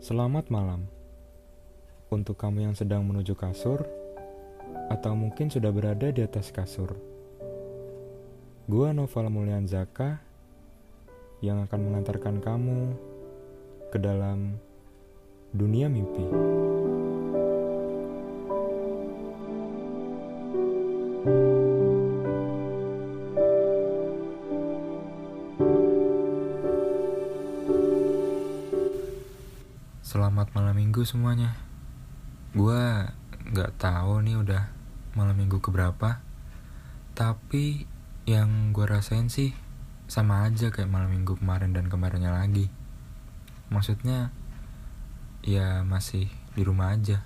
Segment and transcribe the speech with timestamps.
[0.00, 0.88] Selamat malam
[2.08, 3.84] untuk kamu yang sedang menuju kasur,
[4.88, 6.96] atau mungkin sudah berada di atas kasur.
[8.64, 10.24] Gua Noval Mulyan Zaka
[11.44, 12.96] yang akan mengantarkan kamu
[13.92, 14.56] ke dalam
[15.52, 16.24] dunia mimpi.
[30.16, 31.52] Selamat malam minggu semuanya.
[32.56, 33.04] Gua
[33.52, 34.72] nggak tahu nih udah
[35.12, 36.24] malam minggu keberapa.
[37.12, 37.84] Tapi
[38.24, 39.52] yang gue rasain sih
[40.08, 42.72] sama aja kayak malam minggu kemarin dan kemarinnya lagi.
[43.68, 44.32] Maksudnya
[45.44, 47.20] ya masih di rumah aja,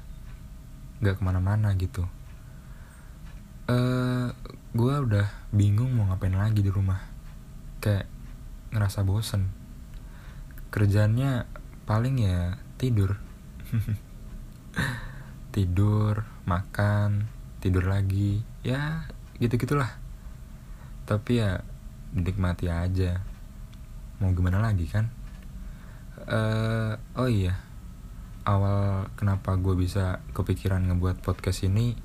[0.98, 2.10] nggak ke mana-mana gitu.
[3.70, 4.34] Eh,
[4.74, 6.98] gue udah bingung mau ngapain lagi di rumah.
[7.78, 8.10] Kayak
[8.74, 9.46] ngerasa bosen.
[10.74, 11.46] Kerjanya
[11.86, 13.20] paling ya tidur.
[15.54, 17.28] Tidur makan
[17.60, 18.40] tidur lagi.
[18.64, 19.04] Ya
[19.36, 20.00] gitu gitulah
[21.10, 21.66] tapi ya
[22.14, 23.18] dinikmati aja.
[24.22, 25.10] Mau gimana lagi kan?
[26.22, 27.58] Uh, oh iya.
[28.46, 31.98] Awal kenapa gue bisa kepikiran ngebuat podcast ini?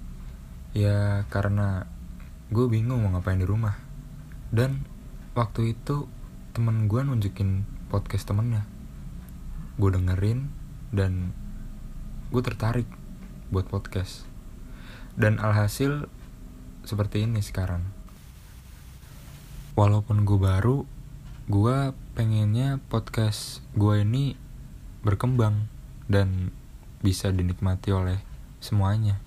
[0.74, 1.86] Ya karena
[2.50, 3.78] gue bingung mau ngapain di rumah.
[4.50, 4.90] Dan
[5.38, 6.10] waktu itu
[6.58, 7.62] temen gue nunjukin
[7.94, 8.66] podcast temennya.
[9.78, 10.50] Gue dengerin
[10.96, 11.36] dan
[12.32, 12.88] gue tertarik
[13.52, 14.24] buat podcast.
[15.20, 16.08] Dan alhasil
[16.88, 17.84] seperti ini sekarang.
[19.76, 20.88] Walaupun gue baru
[21.46, 24.34] gue pengennya podcast gue ini
[25.06, 25.68] berkembang
[26.08, 26.50] dan
[27.04, 28.24] bisa dinikmati oleh
[28.64, 29.20] semuanya.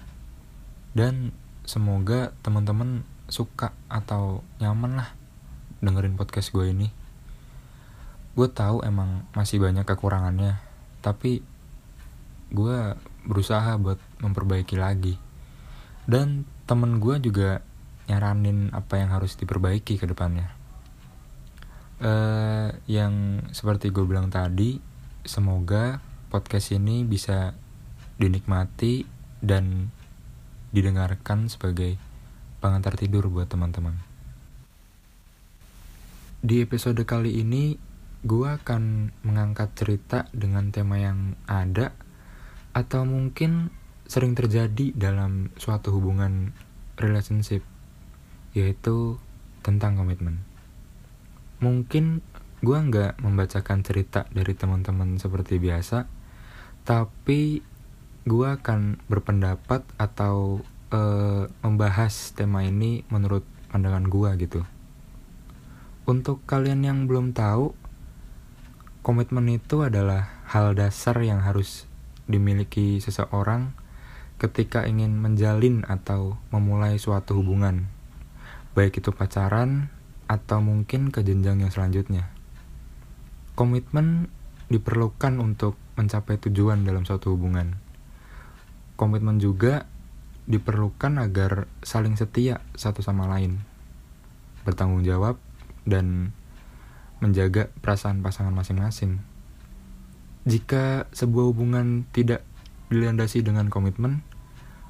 [0.96, 1.36] Dan
[1.68, 5.12] semoga teman-teman suka atau nyaman lah
[5.84, 6.88] dengerin podcast gue ini.
[8.32, 11.42] Gue tahu emang masih banyak kekurangannya tapi
[12.48, 12.96] gue
[13.28, 15.20] berusaha buat memperbaiki lagi.
[16.08, 17.60] Dan temen gue juga
[18.08, 20.48] nyaranin apa yang harus diperbaiki ke depannya.
[21.98, 24.78] Uh, yang seperti gue bilang tadi
[25.26, 25.98] semoga
[26.30, 27.52] podcast ini bisa
[28.16, 29.02] dinikmati
[29.42, 29.90] dan
[30.70, 31.98] didengarkan sebagai
[32.62, 33.98] pengantar tidur buat teman-teman.
[36.38, 37.74] Di episode kali ini
[38.22, 41.94] gue akan mengangkat cerita dengan tema yang ada
[42.76, 43.72] atau mungkin
[44.08, 46.56] sering terjadi dalam suatu hubungan
[46.96, 47.60] relationship
[48.56, 49.20] yaitu
[49.60, 50.40] tentang komitmen.
[51.60, 52.24] Mungkin
[52.64, 56.08] gue nggak membacakan cerita dari teman-teman seperti biasa,
[56.82, 57.60] tapi
[58.24, 64.60] gue akan berpendapat atau uh, membahas tema ini menurut pandangan gue gitu.
[66.08, 67.76] Untuk kalian yang belum tahu,
[69.08, 71.87] Komitmen itu adalah hal dasar yang harus
[72.28, 73.74] dimiliki seseorang
[74.38, 77.90] ketika ingin menjalin atau memulai suatu hubungan,
[78.78, 79.90] baik itu pacaran
[80.30, 82.30] atau mungkin ke jenjang yang selanjutnya.
[83.58, 84.30] Komitmen
[84.70, 87.80] diperlukan untuk mencapai tujuan dalam suatu hubungan.
[88.94, 89.90] Komitmen juga
[90.46, 93.58] diperlukan agar saling setia satu sama lain,
[94.62, 95.40] bertanggung jawab,
[95.88, 96.30] dan
[97.18, 99.18] menjaga perasaan pasangan masing-masing.
[100.48, 102.40] Jika sebuah hubungan tidak
[102.88, 104.24] dilandasi dengan komitmen,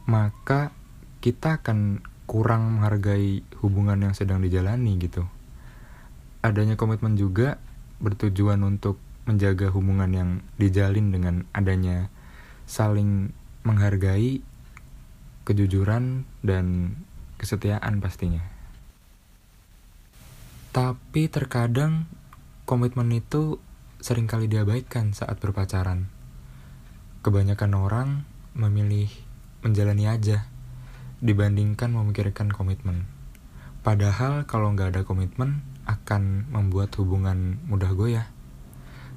[0.06, 0.70] maka
[1.18, 5.26] kita akan kurang menghargai hubungan yang sedang dijalani gitu.
[6.46, 7.58] Adanya komitmen juga
[7.98, 10.30] bertujuan untuk menjaga hubungan yang
[10.62, 12.06] dijalin dengan adanya
[12.70, 13.34] saling
[13.66, 14.40] menghargai,
[15.42, 16.94] kejujuran, dan
[17.36, 18.40] kesetiaan pastinya.
[20.70, 22.06] Tapi terkadang
[22.68, 23.58] komitmen itu
[23.98, 26.06] sering kali diabaikan saat berpacaran.
[27.26, 28.08] Kebanyakan orang
[28.54, 29.10] memilih
[29.66, 30.46] menjalani aja
[31.18, 33.10] dibandingkan memikirkan komitmen.
[33.82, 38.30] Padahal kalau nggak ada komitmen akan membuat hubungan mudah goyah.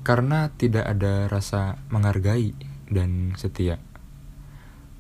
[0.02, 2.58] Karena tidak ada rasa menghargai
[2.90, 3.78] dan setia.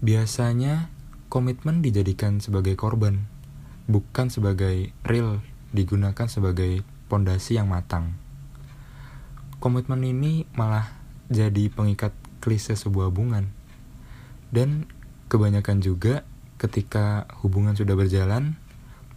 [0.05, 0.93] Biasanya
[1.25, 3.25] komitmen dijadikan sebagai korban,
[3.89, 5.41] bukan sebagai real
[5.73, 8.20] digunakan sebagai pondasi yang matang
[9.61, 10.89] komitmen ini malah
[11.29, 12.11] jadi pengikat
[12.41, 13.53] klise sebuah hubungan.
[14.49, 14.89] Dan
[15.29, 16.25] kebanyakan juga
[16.57, 18.57] ketika hubungan sudah berjalan,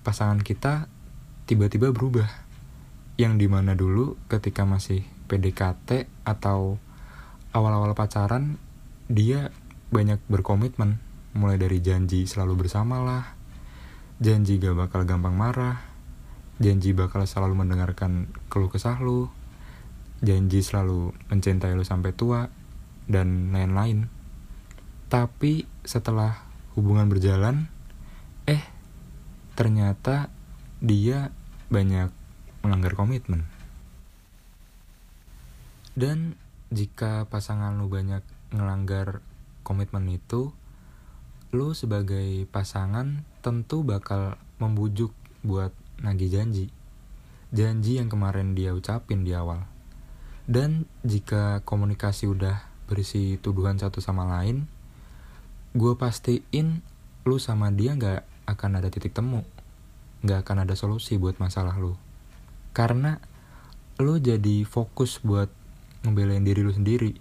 [0.04, 0.86] pasangan kita
[1.48, 2.28] tiba-tiba berubah.
[3.16, 5.02] Yang di mana dulu ketika masih
[5.32, 6.76] PDKT atau
[7.56, 8.60] awal-awal pacaran,
[9.08, 9.48] dia
[9.88, 11.00] banyak berkomitmen.
[11.34, 13.24] Mulai dari janji selalu bersama lah,
[14.22, 15.82] janji gak bakal gampang marah,
[16.62, 19.26] janji bakal selalu mendengarkan keluh kesah lu,
[20.24, 22.48] janji selalu mencintai lu sampai tua,
[23.04, 24.08] dan lain-lain.
[25.12, 27.68] Tapi setelah hubungan berjalan,
[28.48, 28.64] eh
[29.54, 30.32] ternyata
[30.80, 31.30] dia
[31.68, 32.10] banyak
[32.64, 33.46] melanggar komitmen.
[35.94, 36.34] Dan
[36.74, 39.22] jika pasangan lu banyak ngelanggar
[39.62, 40.50] komitmen itu,
[41.54, 45.14] lu sebagai pasangan tentu bakal membujuk
[45.46, 45.70] buat
[46.02, 46.74] nagih janji.
[47.54, 49.73] Janji yang kemarin dia ucapin di awal.
[50.44, 54.68] Dan jika komunikasi udah berisi tuduhan satu sama lain,
[55.72, 56.84] gue pastiin
[57.24, 59.40] lu sama dia gak akan ada titik temu.
[60.20, 61.96] Gak akan ada solusi buat masalah lu.
[62.76, 63.16] Karena
[63.96, 65.48] lu jadi fokus buat
[66.04, 67.16] ngebelain diri lu sendiri.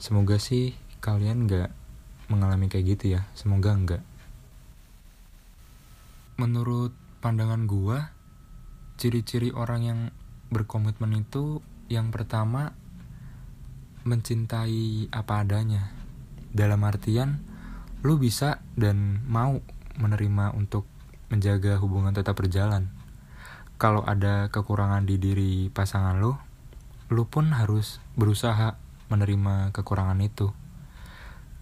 [0.00, 0.72] Semoga sih
[1.04, 1.68] kalian gak
[2.32, 3.28] mengalami kayak gitu ya.
[3.36, 4.02] Semoga enggak.
[6.40, 8.16] Menurut pandangan gua,
[8.96, 10.00] ciri-ciri orang yang
[10.48, 11.60] berkomitmen itu
[11.92, 12.72] yang pertama
[14.08, 15.92] mencintai apa adanya.
[16.48, 17.44] Dalam artian
[18.00, 19.60] lu bisa dan mau
[20.00, 20.88] menerima untuk
[21.28, 22.88] menjaga hubungan tetap berjalan.
[23.76, 26.32] Kalau ada kekurangan di diri pasangan lu,
[27.12, 28.80] lu pun harus berusaha
[29.12, 30.48] menerima kekurangan itu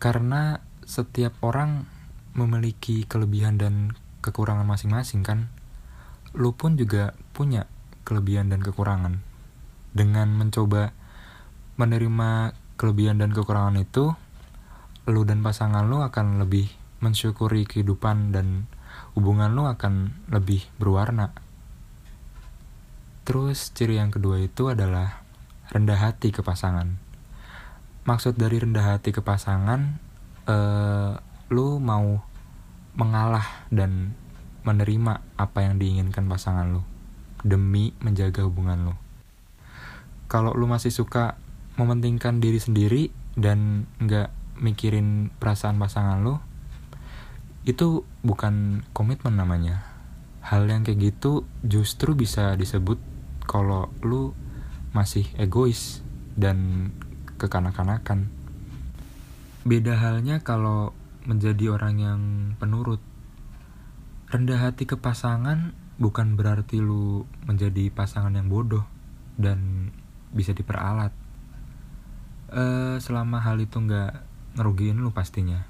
[0.01, 1.85] karena setiap orang
[2.33, 3.93] memiliki kelebihan dan
[4.25, 5.53] kekurangan masing-masing kan
[6.33, 7.67] lu pun juga punya
[8.07, 9.21] kelebihan dan kekurangan
[9.91, 10.95] dengan mencoba
[11.81, 14.15] menerima kelebihan dan kekurangan itu
[15.09, 16.71] lu dan pasangan lu akan lebih
[17.01, 18.69] mensyukuri kehidupan dan
[19.17, 21.33] hubungan lu akan lebih berwarna.
[23.25, 25.25] Terus ciri yang kedua itu adalah
[25.73, 27.01] rendah hati ke pasangan.
[28.05, 30.01] Maksud dari rendah hati ke pasangan
[30.49, 31.17] uh,
[31.51, 32.23] lu mau
[32.97, 34.15] mengalah dan
[34.67, 36.83] menerima apa yang diinginkan pasangan lu
[37.41, 38.95] demi menjaga hubungan lu
[40.31, 41.35] kalau lu masih suka
[41.75, 43.03] mementingkan diri sendiri
[43.35, 44.31] dan nggak
[44.63, 46.39] mikirin perasaan pasangan lu
[47.67, 49.91] itu bukan komitmen namanya
[50.41, 52.97] hal yang kayak gitu justru bisa disebut
[53.45, 54.33] kalau lu
[54.91, 56.03] masih egois
[56.35, 56.91] dan
[57.37, 58.33] kekanak-kanakan.
[59.63, 60.97] Beda halnya kalau
[61.29, 62.21] menjadi orang yang
[62.57, 63.03] penurut.
[64.31, 68.87] Rendah hati ke pasangan bukan berarti lu menjadi pasangan yang bodoh
[69.37, 69.91] dan
[70.31, 71.15] bisa diperalat.
[72.51, 74.27] Uh, selama hal itu nggak
[74.59, 75.67] ngerugiin lu pastinya.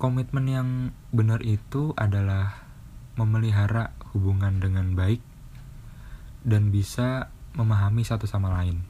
[0.00, 0.68] Komitmen yang
[1.12, 2.64] benar itu adalah
[3.14, 5.20] memelihara hubungan dengan baik
[6.42, 8.82] dan bisa memahami satu sama lain.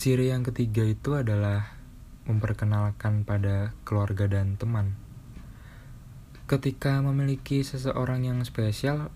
[0.00, 1.76] Ciri yang ketiga itu adalah
[2.24, 4.96] memperkenalkan pada keluarga dan teman.
[6.46, 9.12] Ketika memiliki seseorang yang spesial,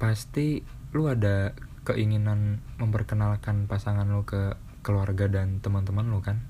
[0.00, 0.64] pasti
[0.94, 1.52] lu ada
[1.82, 6.42] keinginan memperkenalkan pasangan lu ke keluarga dan teman-teman lu kan?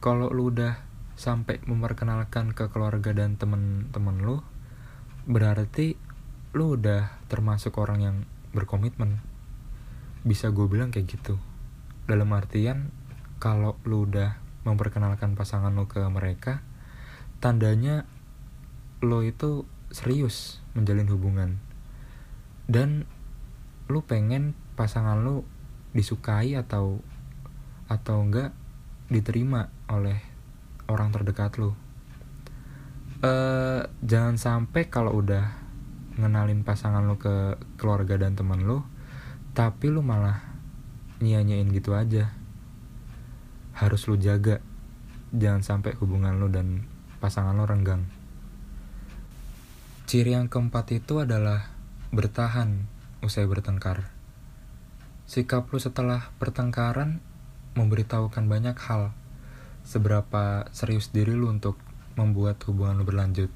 [0.00, 0.80] Kalau lu udah
[1.14, 4.40] sampai memperkenalkan ke keluarga dan teman-teman lu,
[5.24, 5.96] berarti
[6.52, 8.16] lu udah termasuk orang yang
[8.52, 9.20] berkomitmen.
[10.24, 11.36] Bisa gue bilang kayak gitu
[12.04, 12.92] dalam artian
[13.40, 16.64] kalau lu udah memperkenalkan pasangan lu ke mereka
[17.40, 18.08] tandanya
[19.04, 21.60] lo itu serius menjalin hubungan
[22.64, 23.04] dan
[23.88, 25.44] lu pengen pasangan lu
[25.92, 27.04] disukai atau
[27.86, 28.56] atau enggak
[29.12, 30.18] diterima oleh
[30.88, 31.76] orang terdekat lu?
[33.24, 35.56] Uh, jangan sampai kalau udah
[36.20, 38.84] ngenalin pasangan lu ke keluarga dan teman lu
[39.54, 40.42] tapi lu malah
[41.22, 42.34] nyanyain gitu aja.
[43.74, 44.58] Harus lu jaga.
[45.34, 46.86] Jangan sampai hubungan lu dan
[47.22, 48.06] pasangan lu renggang.
[50.04, 51.70] Ciri yang keempat itu adalah
[52.14, 52.93] bertahan
[53.24, 54.12] usai bertengkar
[55.24, 57.24] sikap lu setelah pertengkaran
[57.74, 59.16] memberitahukan banyak hal
[59.82, 61.80] seberapa serius diri lu untuk
[62.14, 63.48] membuat hubungan lu berlanjut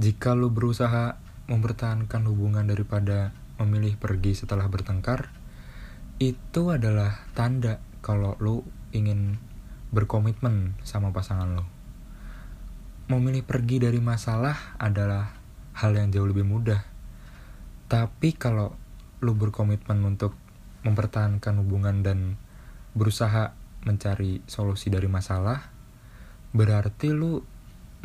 [0.00, 5.28] jika lu berusaha mempertahankan hubungan daripada memilih pergi setelah bertengkar,
[6.16, 8.64] itu adalah tanda kalau lu
[8.96, 9.36] ingin
[9.92, 11.68] berkomitmen sama pasangan lo.
[13.12, 15.36] Memilih pergi dari masalah adalah
[15.76, 16.80] hal yang jauh lebih mudah.
[17.90, 18.70] Tapi kalau
[19.18, 20.38] lu berkomitmen untuk
[20.86, 22.38] mempertahankan hubungan dan
[22.94, 23.50] berusaha
[23.82, 25.74] mencari solusi dari masalah,
[26.54, 27.42] berarti lu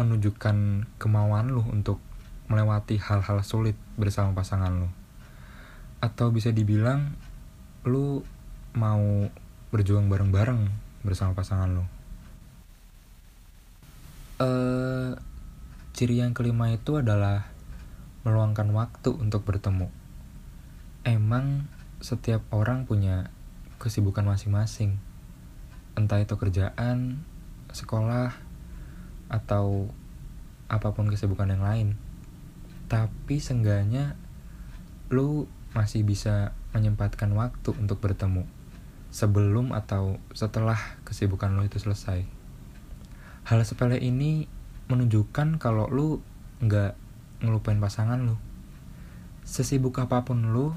[0.02, 2.02] menunjukkan kemauan lu untuk
[2.50, 4.90] melewati hal-hal sulit bersama pasangan lu.
[6.02, 7.14] Atau bisa dibilang
[7.86, 8.26] lu
[8.74, 9.30] mau
[9.70, 10.66] berjuang bareng-bareng
[11.06, 11.86] bersama pasangan lu.
[14.36, 15.16] Uh,
[15.96, 17.55] ciri yang kelima itu adalah
[18.26, 19.88] meluangkan waktu untuk bertemu.
[21.06, 21.70] Emang
[22.02, 23.30] setiap orang punya
[23.78, 24.98] kesibukan masing-masing.
[25.94, 27.22] Entah itu kerjaan,
[27.70, 28.34] sekolah,
[29.30, 29.94] atau
[30.66, 31.88] apa pun kesibukan yang lain.
[32.90, 34.18] Tapi seenggaknya
[35.14, 35.46] lu
[35.78, 38.50] masih bisa menyempatkan waktu untuk bertemu
[39.14, 42.26] sebelum atau setelah kesibukan lu itu selesai.
[43.46, 44.50] Hal sepele ini
[44.90, 46.20] menunjukkan kalau lu
[46.60, 47.05] nggak
[47.46, 48.36] ngelupain pasangan lu.
[49.46, 50.74] Sesibuk apa pun lu,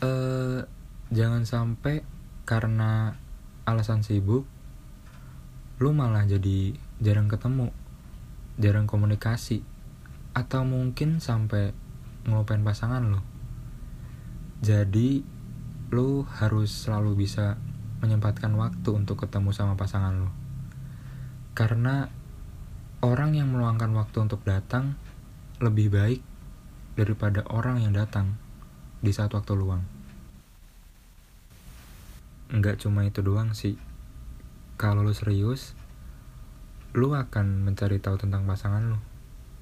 [0.00, 0.62] eh,
[1.10, 2.06] jangan sampai
[2.46, 3.18] karena
[3.66, 4.46] alasan sibuk,
[5.82, 7.74] lu malah jadi jarang ketemu,
[8.62, 9.66] jarang komunikasi,
[10.32, 11.74] atau mungkin sampai
[12.24, 13.20] ngelupain pasangan lu.
[14.62, 15.26] Jadi,
[15.90, 17.58] lu harus selalu bisa
[18.00, 20.30] menyempatkan waktu untuk ketemu sama pasangan lu.
[21.54, 22.08] Karena
[23.04, 24.96] orang yang meluangkan waktu untuk datang
[25.64, 26.20] lebih baik
[27.00, 28.36] daripada orang yang datang
[29.00, 29.80] di saat waktu luang.
[32.52, 33.80] Enggak cuma itu doang sih.
[34.76, 35.72] Kalau lu serius,
[36.92, 39.00] lu akan mencari tahu tentang pasangan lu.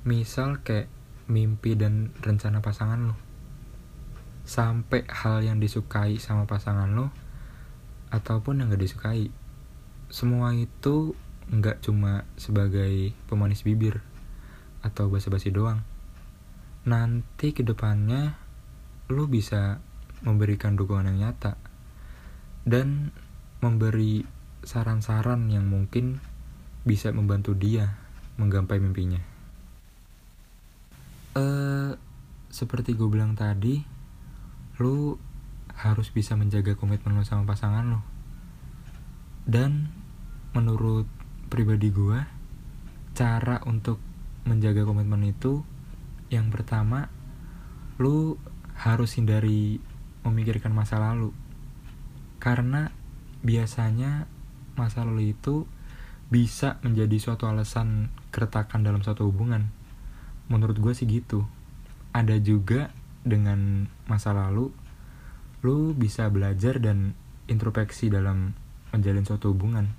[0.02, 0.90] Misal kayak
[1.30, 3.14] mimpi dan rencana pasangan lu.
[4.42, 7.06] Sampai hal yang disukai sama pasangan lu
[8.10, 9.30] ataupun yang gak disukai.
[10.10, 11.14] Semua itu
[11.48, 14.04] nggak cuma sebagai pemanis bibir
[14.82, 15.80] atau basa-basi doang.
[16.82, 18.34] Nanti ke depannya
[19.06, 19.78] lu bisa
[20.22, 21.58] memberikan dukungan yang nyata
[22.62, 23.10] dan
[23.62, 24.22] memberi
[24.62, 26.22] saran-saran yang mungkin
[26.82, 27.94] bisa membantu dia
[28.38, 29.22] menggapai mimpinya.
[31.38, 31.92] Eh,
[32.50, 33.82] seperti gue bilang tadi,
[34.82, 35.16] lu
[35.72, 38.00] harus bisa menjaga komitmen lu sama pasangan lu.
[39.42, 39.90] Dan
[40.54, 41.08] menurut
[41.48, 42.18] pribadi gue
[43.16, 43.98] cara untuk
[44.44, 45.62] menjaga komitmen itu
[46.32, 47.12] yang pertama
[48.00, 48.40] lu
[48.72, 49.84] harus hindari
[50.24, 51.36] memikirkan masa lalu.
[52.40, 52.88] Karena
[53.44, 54.26] biasanya
[54.74, 55.68] masa lalu itu
[56.32, 59.68] bisa menjadi suatu alasan keretakan dalam suatu hubungan.
[60.48, 61.44] Menurut gue sih gitu.
[62.16, 62.88] Ada juga
[63.22, 64.72] dengan masa lalu
[65.62, 67.14] lu bisa belajar dan
[67.46, 68.56] introspeksi dalam
[68.90, 69.94] menjalin suatu hubungan.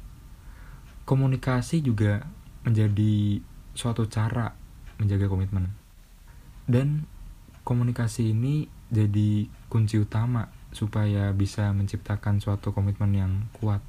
[1.07, 2.27] Komunikasi juga
[2.67, 3.39] menjadi
[3.71, 4.51] suatu cara
[4.99, 5.82] menjaga komitmen.
[6.63, 7.07] Dan
[7.63, 13.79] komunikasi ini jadi kunci utama supaya bisa menciptakan suatu komitmen yang kuat.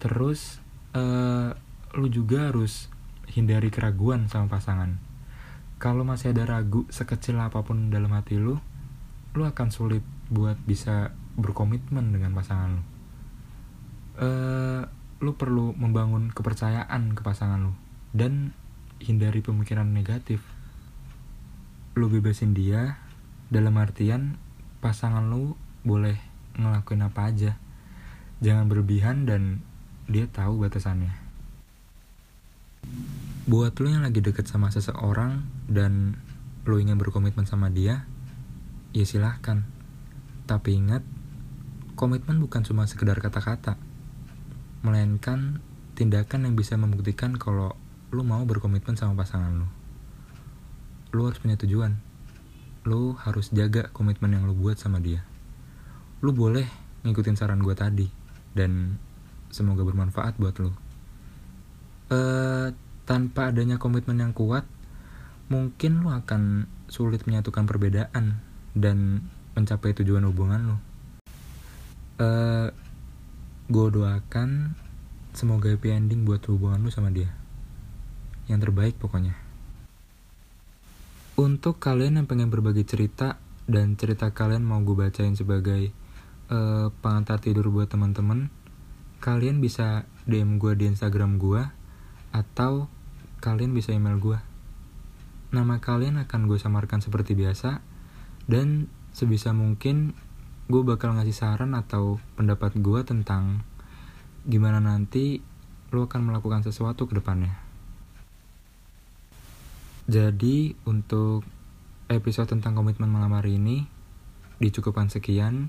[0.00, 0.62] Terus,
[0.96, 1.52] uh,
[1.96, 2.88] lu juga harus
[3.28, 4.96] hindari keraguan sama pasangan.
[5.78, 8.58] Kalau masih ada ragu sekecil apa pun dalam hati lu,
[9.36, 12.82] lu akan sulit buat bisa berkomitmen dengan pasangan lu.
[14.18, 14.82] Uh,
[15.22, 17.74] lu perlu membangun kepercayaan ke pasangan lu
[18.10, 18.50] dan
[18.98, 20.42] hindari pemikiran negatif.
[21.98, 22.94] Lu bebasin dia
[23.50, 24.38] dalam artian
[24.78, 26.14] pasangan lu boleh
[26.54, 27.58] ngelakuin apa aja.
[28.38, 29.66] Jangan berlebihan dan
[30.06, 31.10] dia tahu batasannya.
[33.50, 36.14] Buat lu yang lagi deket sama seseorang dan
[36.62, 38.06] lu ingin berkomitmen sama dia,
[38.94, 39.66] ya silahkan.
[40.46, 41.02] Tapi ingat,
[41.98, 43.74] komitmen bukan cuma sekedar kata-kata
[44.86, 45.58] melainkan
[45.98, 47.74] tindakan yang bisa membuktikan kalau
[48.14, 49.77] lu mau berkomitmen sama pasangan lu.
[51.12, 51.96] Lu harus punya tujuan.
[52.84, 55.24] Lu harus jaga komitmen yang lu buat sama dia.
[56.20, 56.66] Lu boleh
[57.06, 58.08] ngikutin saran gue tadi
[58.52, 58.98] dan
[59.48, 60.72] semoga bermanfaat buat lu.
[62.08, 62.72] Uh,
[63.04, 64.64] tanpa adanya komitmen yang kuat,
[65.48, 68.40] mungkin lu akan sulit menyatukan perbedaan
[68.76, 69.24] dan
[69.56, 70.76] mencapai tujuan hubungan lu.
[72.18, 72.68] Uh,
[73.68, 74.72] gue doakan
[75.36, 77.30] semoga happy ending buat hubungan lu sama dia
[78.48, 79.36] yang terbaik pokoknya
[81.38, 83.38] untuk kalian yang pengen berbagi cerita
[83.70, 85.94] dan cerita kalian mau gue bacain sebagai
[86.50, 88.50] uh, pengantar tidur buat teman-teman
[89.22, 91.62] kalian bisa DM gue di Instagram gue
[92.34, 92.90] atau
[93.38, 94.38] kalian bisa email gue
[95.54, 97.86] nama kalian akan gue samarkan seperti biasa
[98.50, 100.18] dan sebisa mungkin
[100.66, 103.62] gue bakal ngasih saran atau pendapat gue tentang
[104.42, 105.38] gimana nanti
[105.94, 107.67] lo akan melakukan sesuatu ke depannya.
[110.08, 111.44] Jadi untuk
[112.08, 113.84] episode tentang komitmen malam hari ini
[114.56, 115.68] dicukupkan sekian.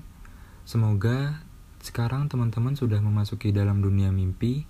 [0.64, 1.44] Semoga
[1.84, 4.64] sekarang teman-teman sudah memasuki dalam dunia mimpi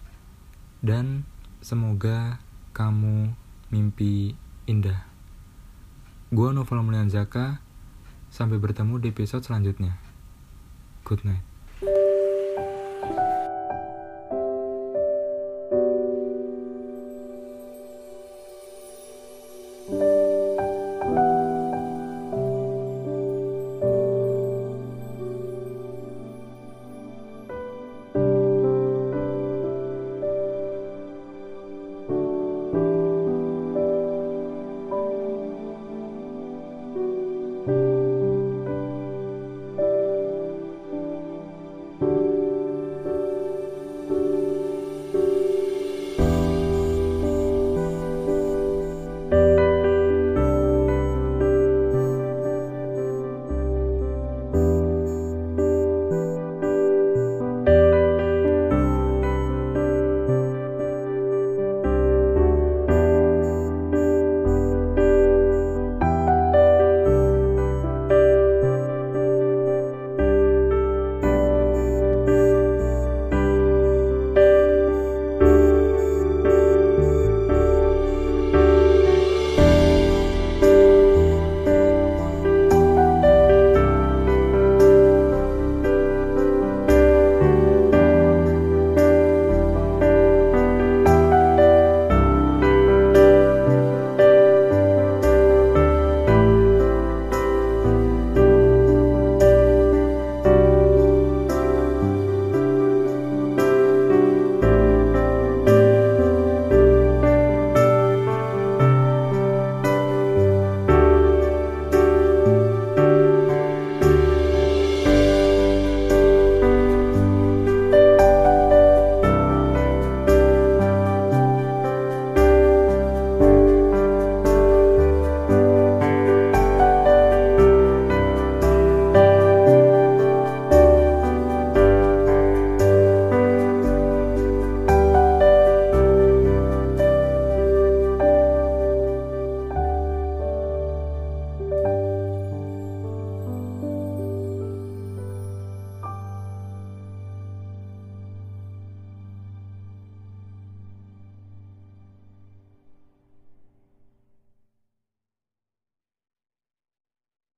[0.83, 1.23] dan
[1.63, 2.43] semoga
[2.75, 3.31] kamu
[3.71, 4.35] mimpi
[4.67, 5.07] indah.
[6.35, 7.63] Gua Novel Mulian Zaka,
[8.27, 9.95] sampai bertemu di episode selanjutnya.
[11.07, 11.50] Good night.